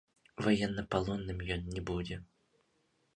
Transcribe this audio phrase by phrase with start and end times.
[0.45, 2.17] Ваеннапалонным ён не будзе.